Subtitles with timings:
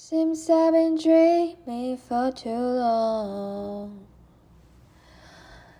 [0.00, 4.06] Seems I've been dreaming for too long.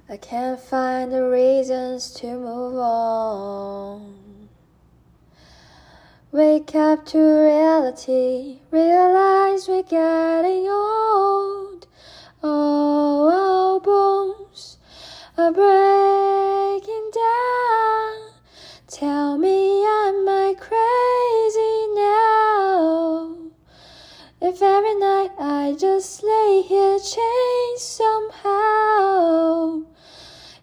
[0.08, 4.49] I can't find the reasons to move on.
[6.33, 11.87] Wake up to reality, realize we're getting old.
[12.43, 14.79] Oh, our bones
[15.39, 18.32] are breaking down.
[18.89, 21.48] Tell me, am I crazy
[24.51, 29.83] If every night I just lay here changed somehow,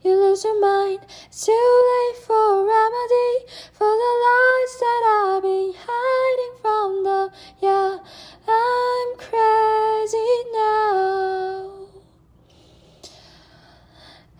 [0.01, 1.01] you lose your mind.
[1.27, 7.31] It's too late for remedy for the lies that I've been hiding from the.
[7.61, 7.99] Yeah,
[8.47, 11.85] I'm crazy now.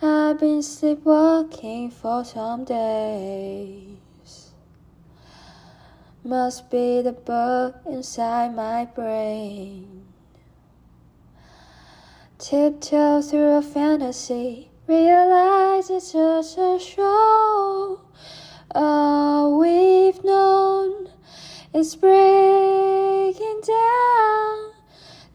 [0.02, 4.05] I've been sleepwalking for some days.
[6.26, 10.08] Must be the bug inside my brain.
[12.40, 18.02] Tiptoe through a fantasy, realize it's just a show.
[18.74, 21.10] All we've known
[21.76, 24.72] is breaking down.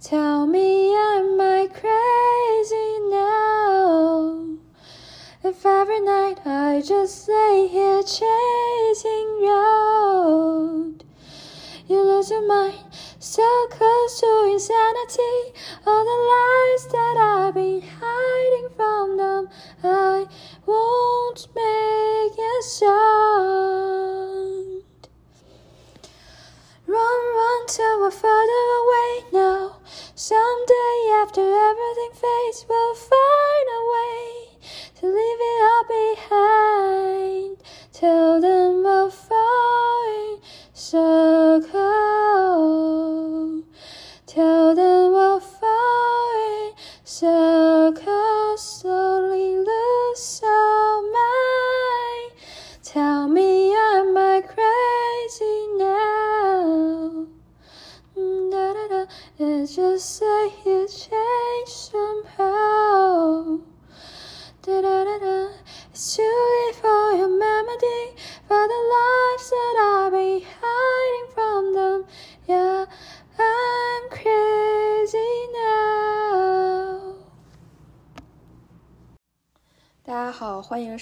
[0.01, 4.60] Tell me, am I crazy now?
[5.43, 11.03] If every night I just lay here chasing road,
[11.89, 12.85] you lose your mind,
[13.19, 15.55] so close to insanity.
[15.87, 19.49] All the lies that I've been hiding from them,
[19.83, 20.27] I
[20.67, 23.63] won't make a sound.
[26.87, 29.79] Run, run till we're further away now.
[30.15, 32.95] Someday after everything fades, we'll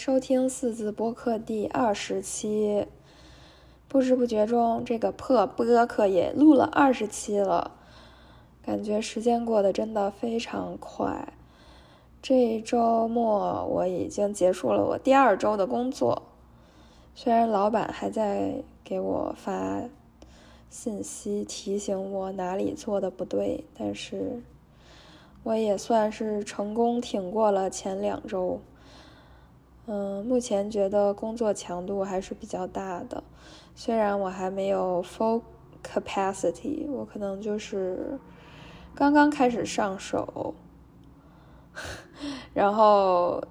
[0.08, 2.86] 收听四字播客第二十期。
[3.88, 7.72] 不知不觉中，这个破播客也录了二十期了，
[8.62, 11.34] 感觉时间过得真的非常快。
[12.22, 16.22] 这周末我已经结束了我第二周的工作，
[17.14, 19.82] 虽然老板还在给我发
[20.70, 24.42] 信息提醒我哪里做的不对，但是
[25.42, 28.62] 我也算是成功挺过了前两周。
[29.90, 33.24] 嗯，目前觉得工作强度还是比较大的，
[33.74, 35.40] 虽然我还没有 full
[35.82, 38.18] capacity，我可能就是
[38.94, 40.54] 刚刚开始上手，
[42.52, 43.42] 然后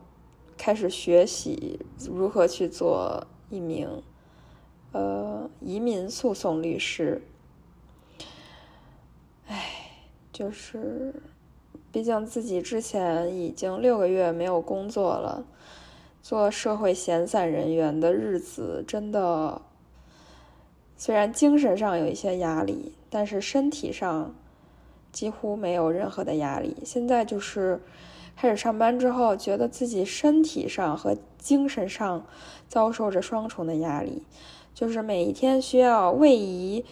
[0.56, 4.03] 开始学习如何去做一名
[4.92, 7.20] 呃移民诉讼律师。
[9.47, 9.66] 唉，
[10.31, 11.16] 就是
[11.92, 15.44] 毕竟自己之前已经六个月没有工作了。
[16.28, 19.62] 做社会闲散人员的日子，真的
[20.98, 24.36] 虽然精神上有一些压力，但是身体上
[25.14, 26.76] 几乎没有任何的压力。
[26.84, 27.82] 现在就是
[28.36, 32.26] 开始上班之后，觉得自己身体上和精神上
[32.68, 34.22] 遭受着双重的压力，
[34.74, 36.84] 就是每一天需要位移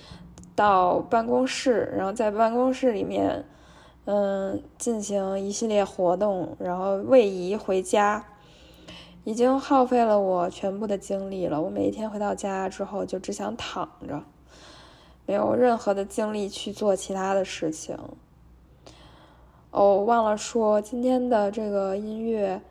[0.55, 3.43] 到办公室，然后在办公室里面，
[4.05, 8.23] 嗯，进行一系列活动，然后位移回家。
[9.25, 11.59] 已经耗费了我全部的精力了。
[11.59, 14.23] 我每一天回到家之后就只想躺着，
[15.25, 17.97] 没有任何的精力去做其他的事情。
[19.71, 22.61] 哦，忘了说，今天的这个音乐，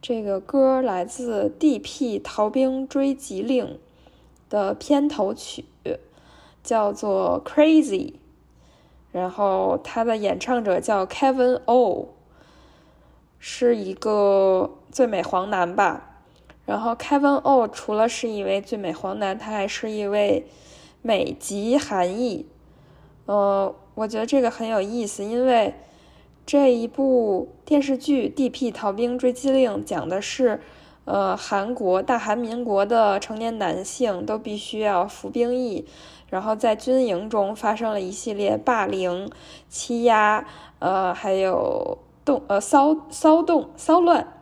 [0.00, 2.20] 这个歌来自《D.P.
[2.20, 3.66] 逃兵追缉令》
[4.48, 5.64] 的片头曲，
[6.62, 8.12] 叫做《Crazy》，
[9.10, 12.08] 然后它的演唱者叫 Kevin O。
[13.44, 16.20] 是一个最美黄男吧，
[16.64, 20.46] 然后 Kevin O 除了是一位最美黄男，他还是一位
[21.02, 22.46] 美籍韩裔。
[23.26, 25.74] 呃，我觉得这个很有意思，因为
[26.46, 28.70] 这一部电视剧《D.P.
[28.70, 30.60] 逃兵追缉令》讲的是，
[31.04, 35.84] 呃，韩国大韩民国的成年男性都必须要服兵役，
[36.30, 39.28] 然后在军营中发生了一系列霸凌、
[39.68, 40.46] 欺压，
[40.78, 44.32] 呃，还有动呃骚骚动、骚乱，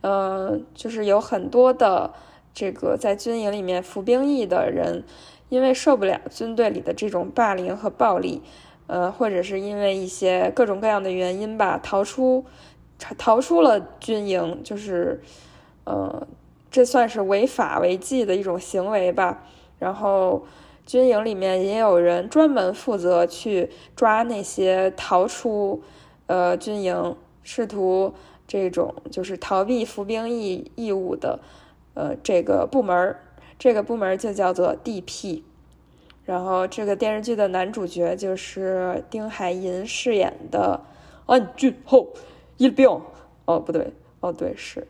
[0.00, 2.12] 呃，就是有很多的
[2.54, 5.04] 这个在军营里面服兵役的人，
[5.48, 8.42] 因为受不了军队里的这种霸凌和暴力，
[8.86, 12.44] 呃，或者是因为一些各种各样的原因吧，逃出
[13.18, 15.22] 逃出了军营，就是
[15.84, 16.26] 呃，
[16.70, 19.44] 这算是违法违纪的一种行为吧，
[19.78, 20.44] 然后。
[20.86, 25.84] 军营里面也有人专门负责去抓那些逃出，
[26.30, 28.14] 呃，军营试图
[28.46, 31.40] 这种就是逃避服兵役义务的，
[31.94, 33.16] 呃，这个部门
[33.58, 35.42] 这个部门就叫做 D.P。
[36.24, 40.80] 然后这个电视剧的男主角就是丁海寅饰演的
[41.26, 42.10] 安俊后
[42.58, 42.88] 一兵。
[43.46, 44.86] 哦，不对，哦，对，是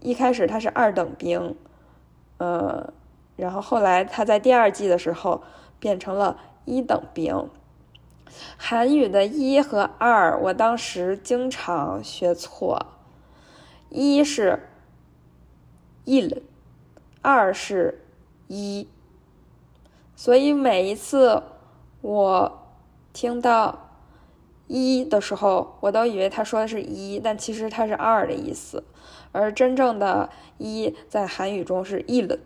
[0.00, 1.56] 一开始他是二等兵，
[2.38, 2.92] 呃。
[3.34, 5.42] 然后后来他在第二季的时候
[5.80, 7.50] 变成了一等兵。
[8.56, 12.86] 韩语的一和二，我当时经常学错。
[13.88, 14.68] 一是
[16.04, 16.42] 一了
[17.22, 18.04] 二是
[18.48, 18.88] 一，
[20.14, 21.42] 所以每一次
[22.02, 22.66] 我
[23.12, 23.90] 听到
[24.66, 28.82] 一的时候，我都以为他说的是一，但其实它是二的意思。
[29.32, 32.38] 而真正的一在韩语中是一了。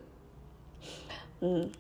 [1.41, 1.71] 嗯，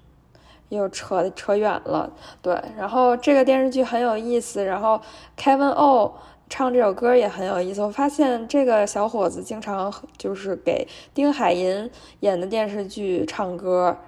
[0.70, 2.58] 又扯扯远了，对。
[2.78, 5.00] 然后这个电视剧很有意思，然后
[5.36, 6.14] Kevin O
[6.48, 7.82] 唱这首歌也很有意思。
[7.82, 11.90] 我发现这个小伙子经常就是给丁海寅
[12.20, 13.98] 演的电视剧唱歌。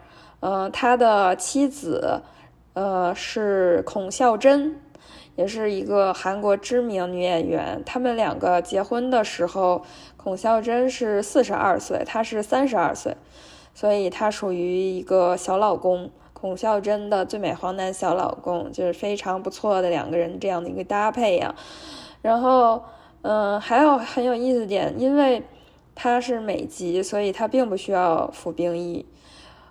[0.41, 2.20] 嗯，他的妻子
[2.75, 4.81] 呃是孔孝真，
[5.37, 7.81] 也是一个韩国知名女演员。
[7.87, 9.85] 他们两个结婚的时候，
[10.17, 13.17] 孔孝真是四十二岁，他是三十二岁。
[13.75, 16.11] 所以他属于一个小老公，
[16.43, 21.55] 孔孝真的最美黄男小老公，就是非常不错的两个人这样的一个搭配呀。
[22.21, 22.83] 然后，
[23.23, 25.44] 嗯，还有很有意思点，因为
[25.94, 29.06] 他是美籍，所以他并不需要服兵役。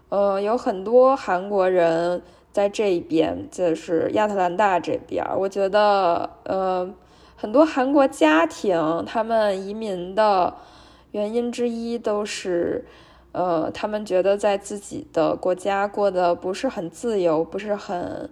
[0.07, 2.21] 呃，有很多韩国人
[2.53, 5.25] 在这边，就是亚特兰大这边。
[5.37, 6.89] 我觉得，呃，
[7.35, 10.53] 很多韩国家庭他们移民的
[11.11, 12.85] 原因之一都是。
[13.33, 18.29] 呃，他们觉得在自己的国家过得不是很自由，不是很，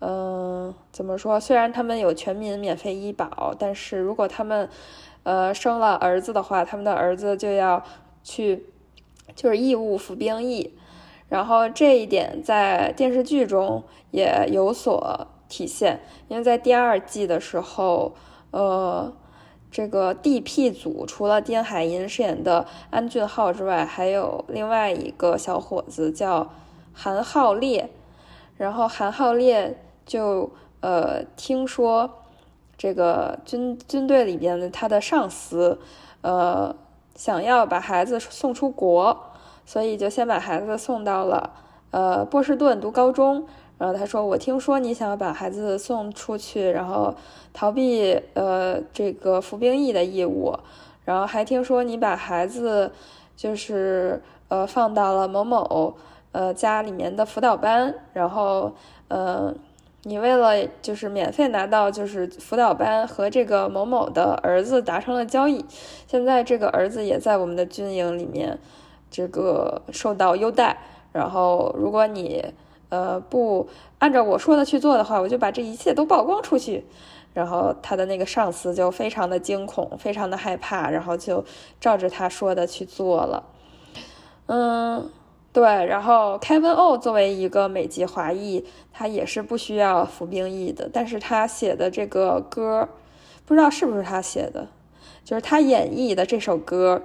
[0.00, 1.40] 嗯，怎么说？
[1.40, 4.68] 虽然他们有全民免费医保，但是如果他们，
[5.24, 7.82] 呃，生了儿子的话，他们的儿子就要
[8.22, 8.66] 去，
[9.34, 10.78] 就是义务服兵役。
[11.28, 13.82] 然后这一点在电视剧中
[14.12, 18.14] 也有所体现，因为在第二季的时候，
[18.52, 19.12] 呃。
[19.70, 26.50] 这个 D.P 组除了丁海寅饰演的安俊浩之外，还有另外一个小伙子叫
[26.92, 27.90] 韩浩烈。
[28.56, 30.50] 然后韩浩烈就
[30.80, 32.10] 呃听说
[32.76, 35.78] 这个军军队里边的他的上司
[36.22, 36.74] 呃
[37.14, 39.16] 想要把孩子送出国，
[39.64, 41.50] 所以就先把孩子送到了
[41.90, 43.46] 呃波士顿读高中。
[43.78, 47.14] 然后他说：“我听说你想要把孩子送出去，然后
[47.52, 50.52] 逃避呃这个服兵役的义务，
[51.04, 52.90] 然后还听说你把孩子
[53.36, 55.94] 就是呃放到了某某
[56.32, 58.72] 呃家里面的辅导班，然后
[59.06, 59.54] 呃
[60.02, 65.64] 你为了就是免费拿到就是辅导班和这个某某的儿子达成了交易，
[66.08, 68.58] 现在这个儿子也在我们的军营里面
[69.08, 70.78] 这个受到优待，
[71.12, 72.44] 然后如果你。”
[72.88, 73.68] 呃，不
[73.98, 76.84] 按照我说的去做的话，我就把这一切都曝光出去。
[77.34, 81.44] 然后他的那个上司就非常的惊恐，非常的害怕，然后就
[81.80, 83.44] 照着他说的去做了。
[84.46, 85.10] 嗯，
[85.52, 85.62] 对。
[85.62, 92.88] 然后 Kevin O 作为一个美籍华裔，他也是不需要服兵役的，但是他写的这个歌，
[93.44, 94.66] 不知道是不是他写的，
[95.24, 97.02] 就是他演绎的这首歌。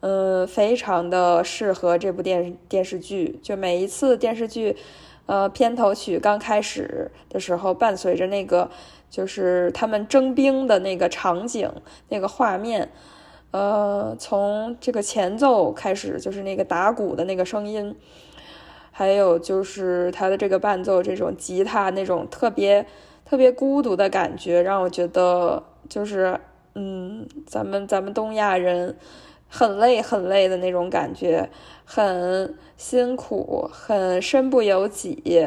[0.00, 3.38] 嗯，非常的适合这部电电视剧。
[3.40, 4.76] 就每一次电视剧，
[5.26, 8.70] 呃，片头曲刚开始的时候，伴随着那个
[9.08, 11.70] 就是他们征兵的那个场景、
[12.08, 12.90] 那个画面，
[13.52, 17.94] 呃，从这个前奏开始，就是那个打鼓的那个声音，
[18.90, 22.84] 还有就是他的这个伴奏，这种吉他那种特别
[23.24, 26.38] 特别孤独的感觉，让我觉得就是，
[26.74, 28.96] 嗯，咱们咱们东亚人。
[29.54, 31.46] 很累很累的那种感觉，
[31.94, 35.46] 很辛苦，很身不由己，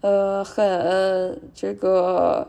[0.00, 2.48] 呃，很这个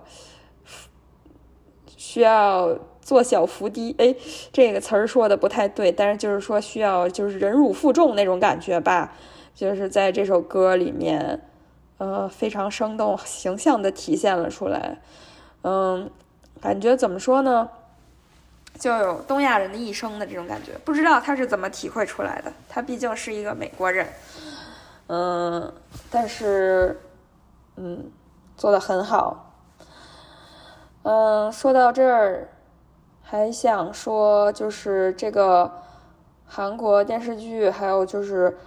[1.96, 4.16] 需要做小伏低，哎，
[4.52, 9.14] 这个词儿说的不太对，但是就是说需要就是忍辱负重那种感觉吧，
[9.54, 11.48] 就是在这首歌里面，
[12.00, 15.00] 呃，非常生动形象的体现了出来。
[15.62, 16.10] 嗯，
[16.60, 17.70] 感觉怎么说呢？
[18.80, 22.52] 就有东亚人的一生的这种感觉，不知道他是怎么体会出来的。
[22.70, 24.08] 他毕竟是一个美国人，
[25.08, 25.74] 嗯，
[26.10, 26.98] 但是，
[27.76, 28.10] 嗯，
[28.56, 29.52] 做的很好。
[31.04, 32.48] 嗯，说到这儿，
[33.22, 35.70] 还想说，就是这个
[36.48, 38.58] 韩国电视剧，还有就是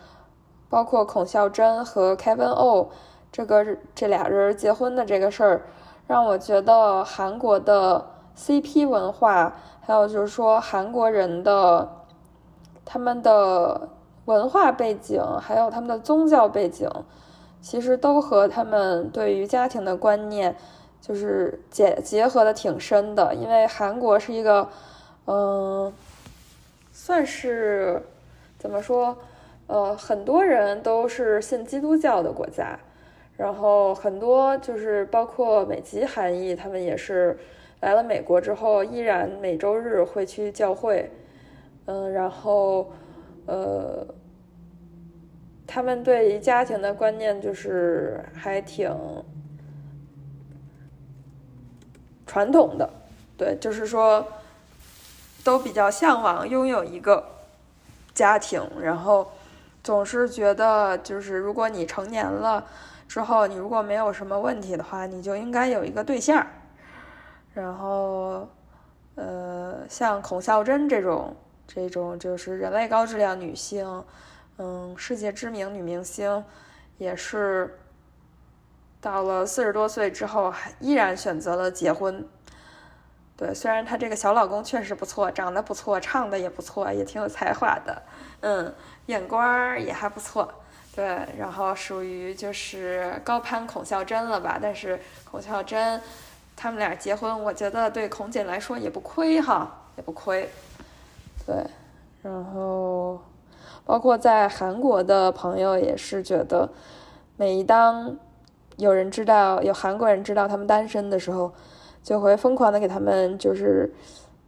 [0.68, 2.90] 包括孔孝真和 Kevin O
[3.30, 3.64] 这个
[3.94, 5.62] 这俩人结婚的这个事儿，
[6.06, 9.54] 让我觉得韩国的 CP 文化。
[9.84, 11.88] 还有就是说，韩国人的
[12.84, 13.88] 他们的
[14.26, 16.88] 文化背景，还有他们的宗教背景，
[17.60, 20.54] 其实都和他们对于家庭的观念
[21.00, 23.34] 就是结结合的挺深的。
[23.34, 24.68] 因为韩国是一个，
[25.26, 25.92] 嗯，
[26.92, 28.00] 算是
[28.60, 29.18] 怎么说，
[29.66, 32.78] 呃，很多人都是信基督教的国家，
[33.36, 37.36] 然后很多就是包括美籍韩裔，他们也是。
[37.82, 41.10] 来了美国之后，依然每周日会去教会，
[41.86, 42.92] 嗯，然后，
[43.46, 44.06] 呃，
[45.66, 48.88] 他们对于家庭的观念就是还挺
[52.24, 52.88] 传统的，
[53.36, 54.24] 对，就是说
[55.42, 57.24] 都比较向往拥有一个
[58.14, 59.28] 家庭，然后
[59.82, 62.64] 总是觉得就是如果你成年了
[63.08, 66.46] 之后，你如果没有什么问题的话，你就应该有一个对象。
[67.54, 68.48] 然后，
[69.14, 74.04] 呃，像孔孝真这种，这种就是人类高质量女性，
[74.56, 76.42] 嗯，世界知名女明星，
[76.96, 77.78] 也是
[79.02, 82.26] 到了四十多岁之后，还依然选择了结婚。
[83.36, 88.02] 对，虽然她这个小老公确实不错，长得不错，唱的也不错，也挺有才华的，
[88.40, 88.74] 嗯，
[89.06, 90.50] 眼光也还不错。
[90.94, 94.58] 对，然后属于就是高攀孔孝真了吧？
[94.62, 94.98] 但是
[95.30, 96.00] 孔孝真。
[96.56, 100.48] 他们俩结婚，我觉得对孔姐来说也不亏哈，也不亏。
[101.44, 101.56] 对，
[102.22, 103.18] 然后
[103.84, 106.70] 包括在韩国的朋友也是觉得，
[107.36, 108.16] 每当
[108.76, 111.52] 有人知道有韩国人知道他们单身的时候，
[112.02, 113.92] 就会疯狂的给他们就是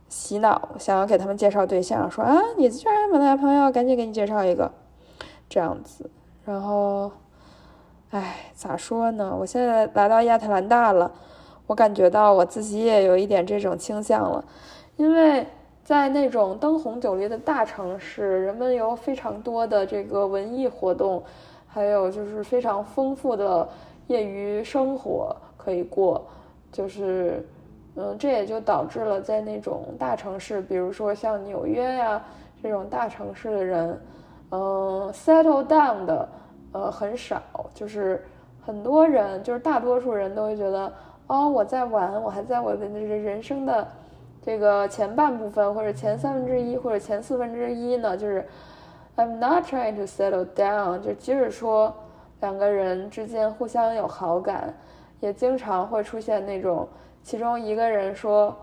[0.09, 4.71] 洗脑，想要给他们介绍对象，说啊，你居然有男朋友，赶紧给你介绍一个，
[5.49, 6.09] 这样子。
[6.45, 7.11] 然后，
[8.11, 9.35] 哎，咋说呢？
[9.37, 11.11] 我现在来到亚特兰大了。
[11.67, 14.45] 我感觉到我自己也有一点这种倾向了，
[14.97, 15.47] 因为
[15.83, 21.23] 在那种灯红酒绿的大城市，人们有非常多的这个文艺活动，
[21.67, 23.67] 还有就是非常丰富的
[24.09, 26.27] 业余生活可以过，
[26.71, 27.47] 就是，
[27.97, 32.23] 嗯，这也就导致了在那种大城市，比如说像纽约呀
[32.63, 34.01] 这种大城市的人，
[34.51, 36.29] 嗯，settle down 的
[36.73, 37.43] 呃很少，
[37.73, 38.23] 就是
[38.65, 40.93] 很多人，就是大多数人都会觉得。
[41.27, 43.89] 哦，我在玩，我还在我的人人生的
[44.43, 48.47] 这个前半部分，或者前三分之一，或者前四分之一呢，就是
[49.17, 51.01] I'm not trying to settle down。
[51.01, 51.95] 就即使说
[52.41, 54.75] 两个人之间互相有好感，
[55.21, 56.87] 也经常会出现那种
[57.23, 58.55] 其中一个人说，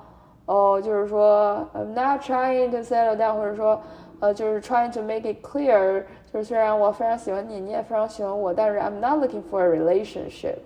[0.45, 3.81] 哦，就是说 I'm not trying to settle down，或者说
[4.19, 10.57] 呃，就是 trying to make it clear，就是虽然我非常喜欢你，你也非常喜欢我，但是 I'm not looking for a relationship。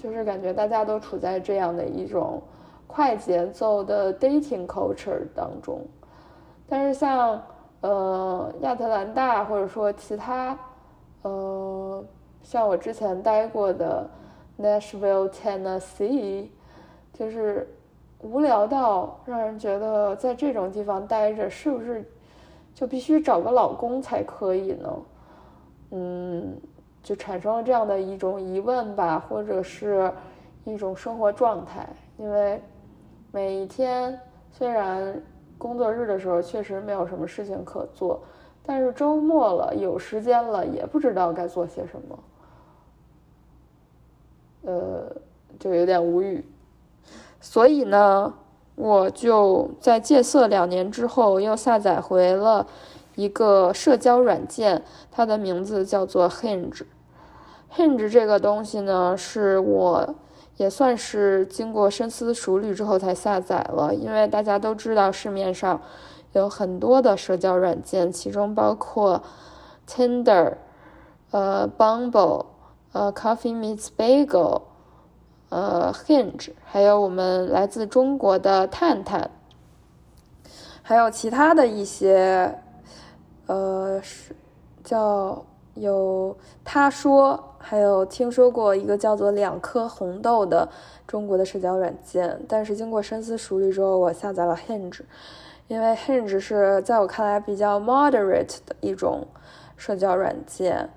[0.00, 2.40] 就是感觉大家都处在这样的一种
[2.86, 5.80] 快节奏的 dating culture 当中，
[6.68, 7.42] 但是像
[7.80, 10.56] 呃亚特兰大或者说其他
[11.22, 12.04] 呃
[12.44, 14.08] 像我之前待过的
[14.56, 16.46] Nashville Tennessee，
[17.12, 17.68] 就是
[18.20, 22.08] 无聊到让人觉得在这种地方待着是不是
[22.72, 24.96] 就必须找个老公才可以呢？
[25.90, 26.56] 嗯。
[27.08, 30.12] 就产生了这样的一种疑问吧，或者是
[30.64, 31.88] 一种生活状态。
[32.18, 32.60] 因为
[33.32, 34.20] 每一天
[34.52, 35.18] 虽然
[35.56, 38.20] 工作日的时候确实没有什么事情可做，
[38.62, 42.18] 但是周末了有时间了也不知道该做些什么，
[44.70, 45.16] 呃，
[45.58, 46.44] 就有点无语。
[47.40, 48.34] 所以呢，
[48.74, 52.66] 我就在戒色两年之后又下载回了
[53.14, 56.82] 一个社交软件，它的名字叫做 Hinge。
[57.74, 60.14] Hinge 这个东西呢，是我
[60.56, 65.80] 也算是经过深思熟虑之后才下载了，因为大家都知道市面上
[66.32, 69.22] 有很多的社交软件，其中包括
[69.86, 70.54] Tinder、
[71.30, 72.46] 呃 Bumble、
[72.92, 74.62] 呃 Coffee Meets Bagel、
[75.50, 79.30] 呃 Hinge，还有我们来自中国的探探，
[80.82, 82.58] 还有其他的一些，
[83.46, 84.34] 呃是
[84.82, 85.44] 叫。
[85.80, 90.68] 有他说，还有听说过一个叫做“两颗红豆”的
[91.06, 92.40] 中国的社交软件。
[92.48, 95.00] 但是经过深思熟虑之后，我下载了 Hinge，
[95.68, 99.26] 因为 Hinge 是在我看来比较 moderate 的一种
[99.76, 100.90] 社交软件。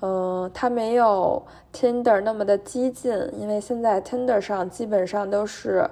[0.00, 1.42] 嗯，它没有
[1.72, 5.90] Tinder 那么的激进，因为现在 Tinder 上基本上都是，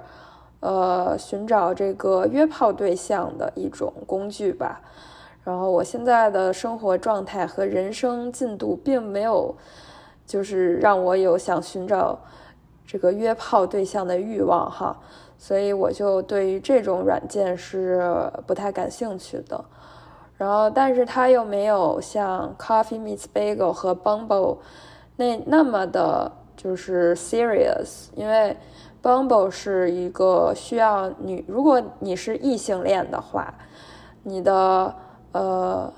[0.61, 4.81] 呃，寻找这个约炮对象的一种工具吧。
[5.47, 9.55] 然后我现在的生活状态和人生进度并没有，
[10.25, 12.19] 就是让我有想寻找
[12.85, 14.99] 这个约炮对象的欲望哈，
[15.37, 19.63] 所以我就对于这种软件是不太感兴趣的。
[20.35, 24.57] 然后，但是它又没有像 Coffee Meets Bagel 和 Bumble
[25.15, 28.09] 那那么的，就是 serious。
[28.15, 28.57] 因为
[29.01, 33.53] Bumble 是一个需要你，如果你是异性恋的话，
[34.23, 34.93] 你的
[35.37, 35.93] 呃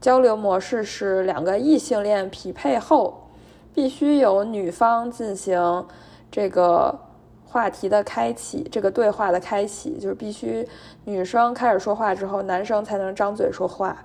[0.00, 3.28] 交流模式是两个异性恋匹配后，
[3.74, 5.86] 必须有女方进行
[6.30, 6.98] 这个。
[7.52, 10.64] 话题的开启，这个对话的开启，就是必须
[11.02, 14.04] 女生开始说话之后，男生才能张嘴说话。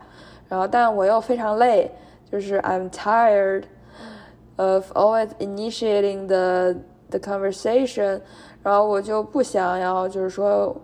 [0.49, 1.91] 然后，但我又非常累，
[2.31, 3.65] 就是 I'm tired
[4.55, 6.75] of always initiating the
[7.11, 8.21] the conversation。
[8.63, 10.75] 然后我就不想要，就是说，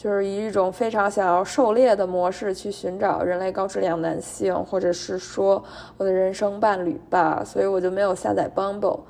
[0.00, 5.62] 就是以一种非常想要狩猎的模式去寻找人类高质量男性，或者是说
[5.98, 7.42] 我的人生伴侣吧。
[7.44, 9.00] 所以我就没有下载 Bumble。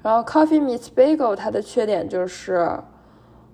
[0.00, 2.70] 然后 Coffee Meets Bagel 它的缺点就是，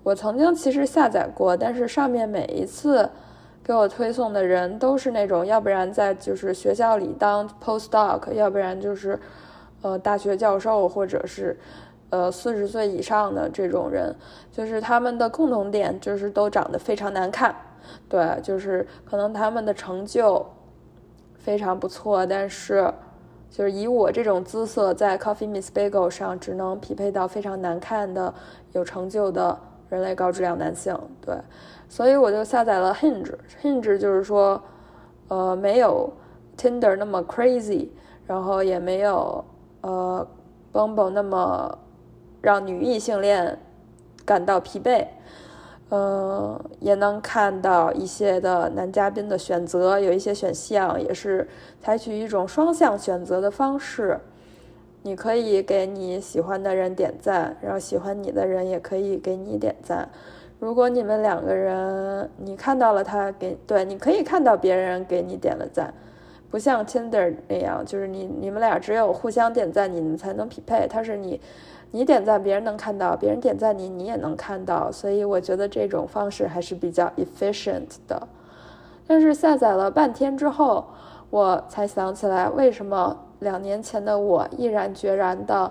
[0.03, 3.09] 我曾经其实下载过，但是上面每一次
[3.63, 9.19] 给我推送的人都是那种，要不然在就是学校里当 postdoc，要不然就是
[9.81, 11.59] 呃大学教授，或者是
[12.15, 14.15] 呃四十岁以上的这种人，
[14.53, 17.53] 就是他们的共同点就是都长得非常难看，
[18.09, 20.47] 对，就是可能他们的成就
[21.37, 22.93] 非常不错，但是。
[23.51, 28.35] 就是以我这种姿色，在 Coffee Miss Bagel 上只能匹配到非常难看的、
[28.73, 29.57] 有成就的
[29.89, 31.37] 人类高质量男性，对，
[31.89, 33.33] 所以我就下载了 Hinge。
[33.63, 34.61] Hinge 就是说，
[35.29, 36.13] 呃，没有
[36.57, 37.91] Tinder 那么 crazy，
[38.27, 39.45] 然后也没有
[39.83, 40.27] 呃
[40.73, 41.79] Bumble 那么
[42.45, 43.59] 让女异性恋
[44.25, 45.07] 感到疲惫。
[45.91, 51.47] 嗯，也能看到一些的男嘉宾的选择，有一些选项也是
[51.81, 54.19] 采取一种双向选择的方式。
[55.03, 60.09] 你可以给你喜欢的人点赞，然后喜欢你的人也可以给你点赞。
[60.59, 65.93] 如果你们两个人，你看到了他给对，你可以看到别人给你点了赞，
[66.51, 70.89] 不像 Tinder 那样，就是你你们俩只有互相点赞，你们才能匹配。
[70.89, 71.41] 他是你。
[71.95, 74.91] 你点赞，别人能看到；别人点赞你，你也能看到。
[74.91, 78.27] 所以我觉得这种方式还是比较 efficient 的。
[79.07, 80.85] 但是下载了半天之后，
[81.31, 85.71] 我才想起来，为什么两年前的我毅然决然的，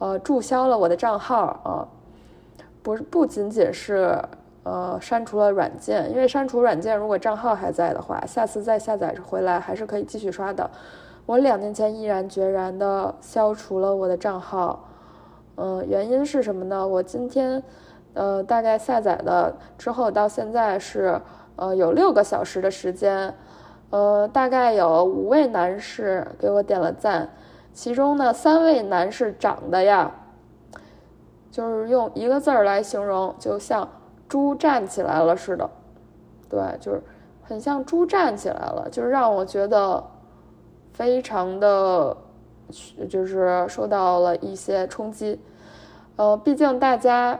[0.00, 1.86] 呃，注销了我的账号啊？
[2.82, 4.20] 不，不仅仅是
[4.64, 10.68] 呃删除了软件，因为删除软件，如果账号还在的话，下次再下载回来还是可以继续刷的。
[11.26, 14.88] 我两年前毅然决然的消除了我的账号。
[15.56, 16.86] 嗯，原因是什么呢？
[16.86, 17.62] 我今天，
[18.14, 21.20] 呃，大概下载了之后到现在是，
[21.56, 23.34] 呃，有六个小时的时间，
[23.90, 27.28] 呃，大概有五位男士给我点了赞，
[27.72, 30.10] 其中呢，三位男士长得呀，
[31.50, 33.88] 就是用一个字儿来形容，就像
[34.28, 35.68] 猪站起来了似的，
[36.48, 37.02] 对，就是
[37.42, 40.02] 很像猪站起来了，就是让我觉得
[40.92, 42.16] 非常的，
[43.08, 45.40] 就是受到了一些冲击。
[46.16, 47.38] 呃，毕竟大家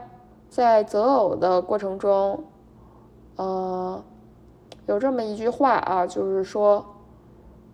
[0.48, 2.44] 在择偶的过程中，
[3.36, 4.02] 呃，
[4.86, 6.84] 有这么一句话啊，就是说，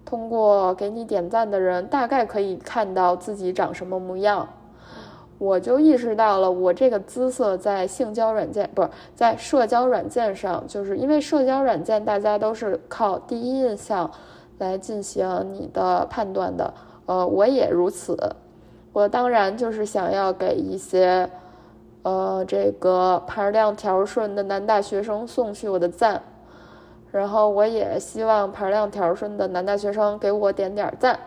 [0.05, 4.49] 通过给你点赞的人，大概可以看到自己长什么模样。
[5.39, 14.11] 我就意识到了，我这个姿色在性交软件，不是在社交软件上，就是因为社交软件大家都是靠第一印象
[14.57, 16.73] 来进行你的判断的，
[17.07, 18.17] 呃，我也如此。
[18.93, 21.29] 我当然就是想要给一些，
[22.03, 26.23] 呃，这个盘量条顺的男大学生送去我的赞，
[27.13, 31.21] 然后我也希望盘量条顺的男大学生给我点点赞，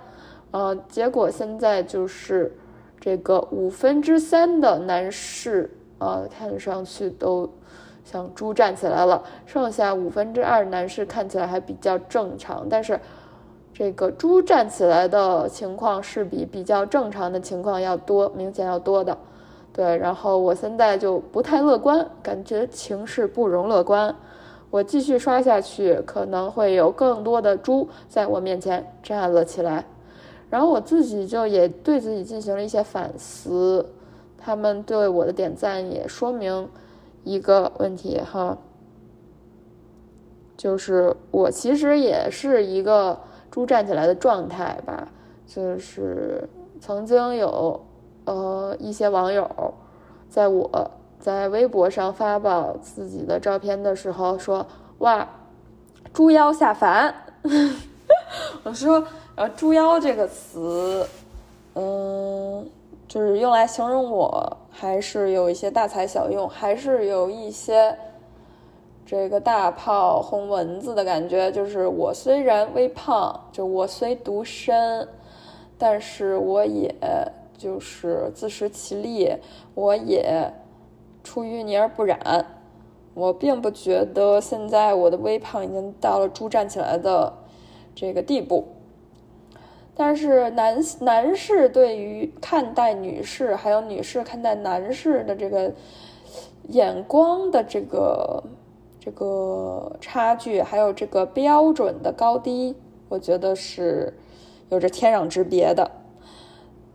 [0.50, 2.52] 呃，结果现在就是
[3.00, 7.48] 这个五分之三的男士，呃，看上去都
[8.04, 13.00] 像猪站起来了，剩下五分之二男士看起来还比较正常，但是。
[13.80, 19.18] 这个猪站起来的情况是比比较正常的情况要多，明显要多的，
[19.72, 19.96] 对。
[19.96, 24.14] 然后我现在就不太乐观，感觉情势不容乐观。
[24.70, 29.86] 我继续刷下去，可能会有更多的猪在我面前站了起来。
[30.50, 33.86] 然后我自己就也对自己进行了一些反思，
[34.38, 36.68] 他们对我的点赞也说明
[37.24, 38.58] 一个问题哈，
[40.58, 43.18] 就是我其实也是一个
[43.52, 45.08] 猪站起来的状态吧，
[45.46, 46.48] 就是
[46.80, 47.80] 曾经有
[48.26, 49.50] 呃一些网友
[50.30, 54.66] 在我在微博上发布自己的照片的时候说
[55.00, 55.28] 哇，
[56.14, 57.14] 猪妖下凡，
[58.64, 59.04] 我说。
[59.36, 61.08] 呃，猪妖这个词，
[61.74, 62.70] 嗯，
[63.08, 67.98] 就是用来形容我，还是有一些大材小用，还是有一些
[69.10, 71.52] 这个大炮轰蚊子的感觉。
[71.52, 75.08] 就是我虽然微胖，就我虽独身，
[75.80, 76.94] 但是我也
[77.58, 79.36] 就是自食其力，
[79.74, 80.54] 我也
[81.24, 82.46] 出淤泥而不染。
[83.16, 87.34] 我并不觉得现在我的微胖已经到了猪站起来的
[87.96, 88.68] 这个地步。
[89.96, 95.74] 但是男男士对于看待女士，还有女士看待男士的这个
[96.68, 98.42] 眼光的这个
[99.00, 102.76] 这个差距，还有这个标准的高低，
[103.08, 104.14] 我觉得是
[104.70, 105.90] 有着天壤之别的。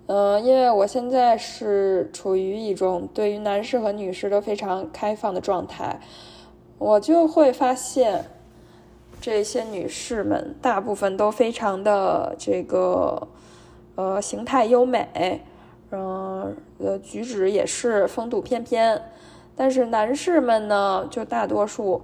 [0.07, 6.01] 嗯，因为我现在是处于一种对于男士和女士都非常开放的状态，
[6.79, 8.25] 我就会发现。
[9.21, 13.27] 这些女士们大部分都非常的这个，
[13.95, 15.41] 呃，形态优美，
[15.91, 19.01] 嗯，呃，举止也是风度翩翩。
[19.57, 22.03] 但是男士们呢，就大多数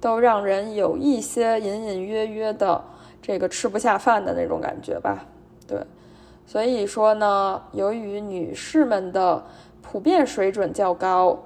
[0.00, 2.82] 都让人有一些隐隐约约的
[3.22, 5.24] 这个吃不下饭的那种感觉吧。
[5.66, 5.78] 对，
[6.46, 9.42] 所以说呢，由于女士们的
[9.80, 11.38] 普遍水准较高。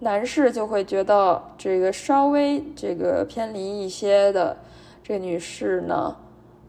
[0.00, 4.56] 男士就会觉得这个稍微这个偏离一些的
[5.00, 6.16] 这女士呢，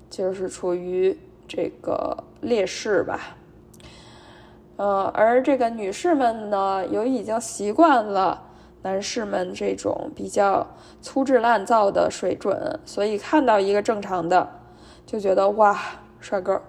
[0.08, 1.18] 就是处于
[1.48, 3.36] 这个劣势吧。
[4.76, 8.44] 呃，而这个女士们呢，由于已经习惯了
[8.82, 10.68] 男士们这种比较
[11.02, 14.48] 粗制滥造的水准，所以看到一个正常的，
[15.06, 15.80] 就觉得哇，
[16.20, 16.62] 帅哥，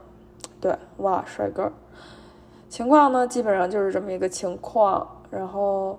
[0.61, 1.73] 对，哇，帅哥。
[2.69, 5.99] 情况呢，基本上就是这么一个情况，然后。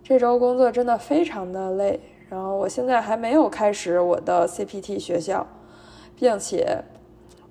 [0.00, 5.46] 这周工作真的非常的累，然后我现在还没有开始我的 CPT 学校，
[6.16, 6.82] 并且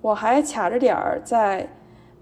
[0.01, 1.69] 我还卡着点儿在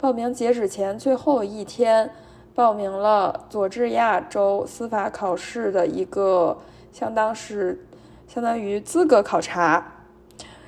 [0.06, 2.08] 报名截止前最后一天
[2.54, 6.56] 报名了佐治亚州司法考试的一个
[6.92, 7.84] 相当是
[8.28, 9.84] 相当于资格考察。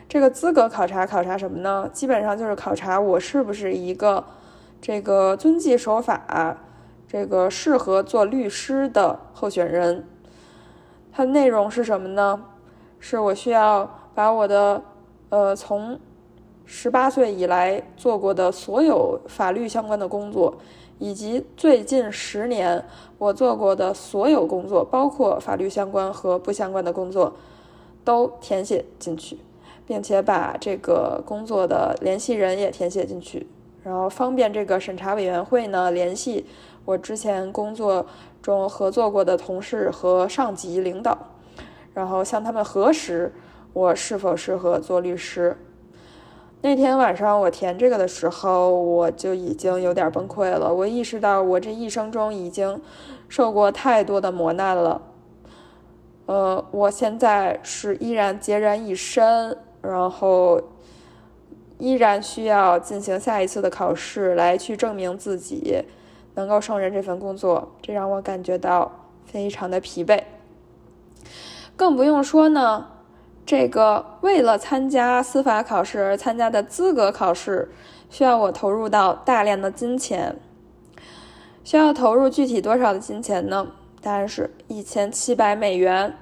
[0.10, 1.88] 这个资格考察考察什么呢？
[1.94, 4.26] 基本上就是考察我是不是一个
[4.82, 6.58] 这个遵纪守法。
[7.08, 10.04] 这个适合做律师的候选人，
[11.12, 12.44] 它的内容是什么呢？
[13.00, 14.82] 是我需要把我的
[15.30, 16.00] 呃从
[16.70, 20.54] 十八岁以来做过的所有法律相关的工作，
[21.00, 22.84] 以及最近十年
[23.18, 27.34] 我做过的所有工作，包括法律相关和不相关的工作，
[28.04, 29.38] 都填写进去，
[29.88, 33.48] 并且把这个工作的联系人也填写进去，
[33.82, 36.46] 然后方便这个审查委员会呢联系。
[36.84, 38.06] 我之前工作
[38.42, 41.18] 中合作过的同事和上级领导，
[41.94, 43.34] 然后向他们核实
[43.72, 45.58] 我是否适合做律师。
[46.62, 50.74] 那天晚上我填这个的时候，我就已经有点崩溃了。
[50.74, 52.82] 我意识到我这一生中已经
[53.30, 55.02] 受过太多的磨难了。
[56.26, 60.62] 呃，我现在是依然孑然一身，然后
[61.78, 65.86] 依然需要进行下一次的考试来去证明自己。
[66.36, 68.92] 能够胜任这份工作，这让我感觉到
[69.26, 70.22] 非常的疲惫。
[71.76, 72.88] 更不用说呢，
[73.48, 77.72] 这个为了参加司法考试而参加的资格考试，
[78.10, 80.36] 需要我投入到大量的金钱。
[81.64, 83.68] 需要投入具体多少的金钱呢？
[84.02, 86.14] 答案是一千七百美元。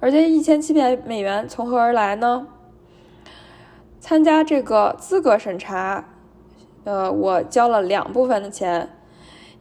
[0.00, 2.48] 而这一千七百美元从何而来呢？
[4.00, 6.04] 参加这个资格审查，
[6.82, 8.90] 呃，我交了两部分的钱。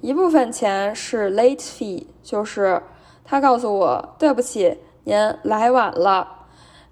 [0.01, 2.81] 一部分钱是 late fee，就是
[3.23, 6.44] 他告诉我，对不起，您来晚了。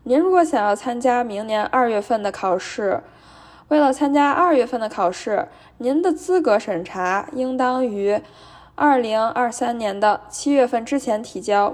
[0.06, 3.02] 您如果想要参加明年二月份的考试，
[3.70, 8.22] 为了参加二月份的考试，您的资格审查应当于
[8.76, 11.74] 二零二三年的七月份之前提交。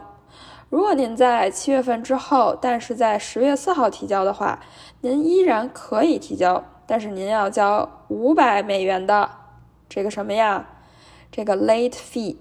[0.70, 4.60] 如果您在七月份之后，但是在十月四号提交的话，
[5.02, 9.28] 您依然可以提交，但是您要交五百美元的
[9.90, 10.68] 这个什么呀？
[11.32, 12.38] 这个 late fee。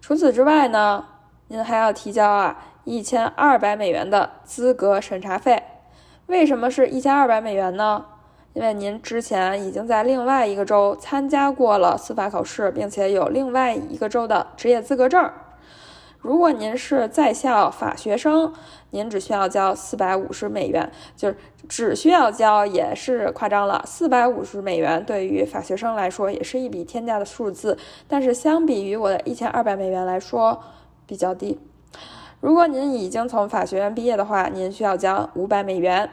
[0.00, 1.06] 除此之外呢，
[1.46, 5.60] 您还要提交啊一千二百美元的资格审查费。
[6.26, 8.06] 为什么是一千二百美元呢？
[8.54, 15.28] 因为您之前已经在另外一个州参加过了司法考试，并且有另外一个州的职业资格证。
[16.18, 18.54] 如果您是在校法学生，
[18.90, 21.36] 您只需要交四百五十美元，就是
[21.68, 23.82] 只需要交也是夸张了。
[23.84, 30.62] 四百五十美元对于法学生来说也是一笔天价的数字，但是相比于我的一千二百美元来说
[31.04, 31.58] 比较低。
[32.40, 36.10] 如果您已经从法学院毕业的话，您需要交五百美元。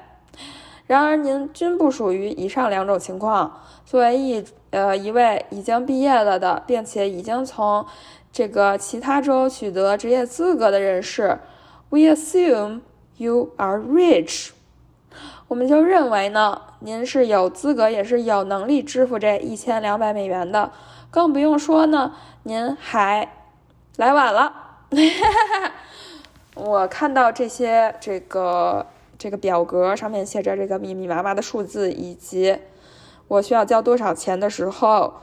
[0.88, 3.62] 然而您均不属于以上两种情况。
[3.86, 7.86] 作为一呃一位已经毕业了的，并且已经从
[8.32, 11.40] 这个其他州取得职业资格的人士
[11.90, 12.82] ，we assume
[13.18, 14.52] you are rich。
[15.48, 20.72] 我们就认为呢，您是有资格也是有能力支付这一千两百美元的，
[21.12, 23.30] 更不用说呢，您还
[23.98, 24.54] 来晚了。
[26.56, 28.86] 我看到这些这个
[29.18, 32.60] 这个表格上面写着这个密密麻麻的数字以及
[33.28, 35.14] 我需要交多少钱的时候，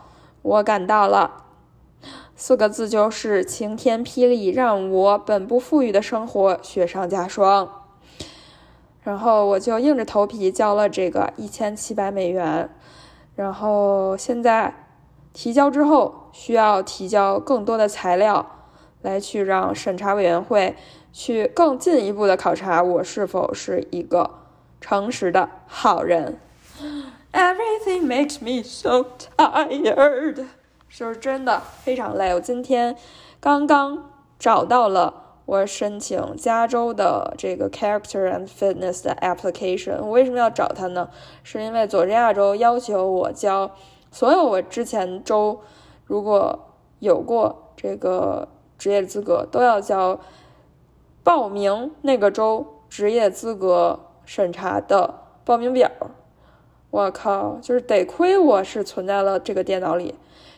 [0.42, 1.44] 我感到了。
[2.34, 7.84] 四个字就是晴天霹雳，让我本不富裕的生活雪上加霜。
[9.02, 12.70] 然后我就硬着头皮交了这个一千七百美元。
[13.36, 14.74] 然后现在
[15.34, 18.46] 提交之后，需要提交更多的材料，
[19.02, 20.74] 来去让审查委员会
[21.12, 24.30] 去更进一步的考察我是否是一个
[24.80, 26.38] 诚实的好人。
[27.32, 30.46] Everything makes me so tired.
[30.88, 32.34] 是真的非常累。
[32.34, 32.96] 我今天
[33.38, 39.98] 刚刚找到了我申请加州的这个 Character and Fitness 的 application。
[40.00, 41.08] 我为什么要找它呢？
[41.44, 43.70] 是因为佐治亚州要求我交
[44.10, 45.60] 所有我之前州
[46.04, 50.18] 如果有过这个职业资格都要交
[51.22, 55.90] 报名那个州职业资格审查的报名表。
[56.90, 60.14] 我靠，就是得亏我是存在了这个电脑里。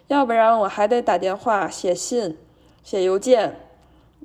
[0.09, 2.39] 要不然我还得打电话、写信、
[2.83, 3.57] 写邮件，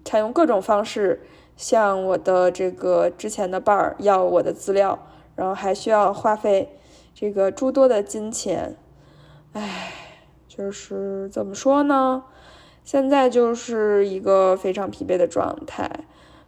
[0.06, 5.00] 采用各种方式向我的这个之前的伴儿要我的资料，
[5.36, 6.78] 然后还需要花费
[7.13, 8.76] 这个诸多的金钱。
[9.54, 9.91] 唉，
[10.47, 12.23] 就是怎么说呢？
[12.84, 15.89] 现在就是一个非常疲惫的状态，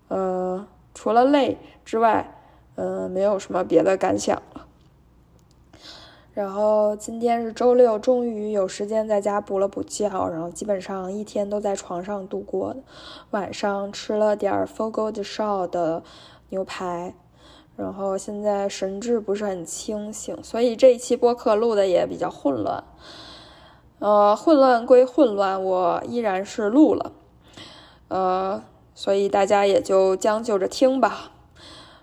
[0.09, 2.35] 呃，除了累之外，
[2.75, 4.65] 嗯，没有什么别的感想了。
[6.33, 12.81] 然后今天是周六，终于有时间在家补了补觉，然后基本上一天都在床上度过的。
[13.31, 16.01] 晚上吃了点 Fogo de Chão 的
[16.49, 17.13] 牛排，
[17.75, 22.83] 然后现在神志不是很清醒，所以这一期播客录的也比较混乱。
[23.99, 27.11] 呃，混乱归混乱，我依然是录了。
[28.07, 28.63] 呃，
[28.99, 31.31] 所以大家也就将就着听吧。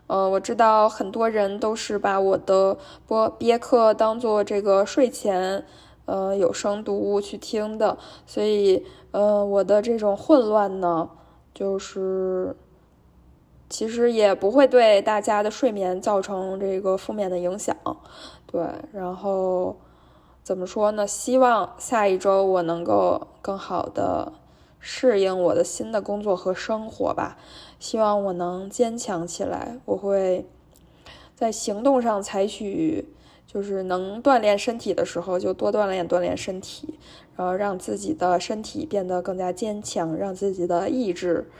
[0.06, 5.66] 呃，我知道很多人都是把我的播憋课当做这个睡前
[6.06, 11.11] 呃有声读物去听的，所以呃我的这种混乱呢，
[11.52, 12.56] 就是
[13.68, 17.76] 其实也不会对大家的睡眠造成这个负面的影响，
[18.46, 18.62] 对，
[18.94, 19.76] 然后
[20.42, 21.06] 怎么说呢？
[21.06, 24.32] 希望下一周我能够更好的
[24.78, 27.36] 适应我的新的工作和生活吧。
[27.78, 30.46] 希望我能坚强起来，我会
[31.34, 33.08] 在行动上采取，
[33.46, 36.98] 就是能锻炼身体的时候就多锻炼锻炼身体，
[37.36, 41.50] 然后让自己的身体变得更加坚强，让自己的意志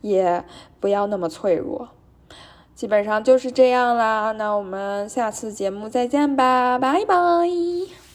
[0.00, 0.44] 也
[0.80, 1.90] 不要那么脆弱。
[2.74, 8.09] 基本上就是这样啦，那我们下次节目再见吧，拜拜。